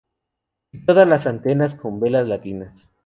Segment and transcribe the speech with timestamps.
[0.71, 2.89] Y todas las antenas con velas latinas.